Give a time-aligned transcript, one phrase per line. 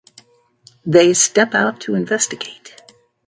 [0.83, 2.81] They step out to investigate.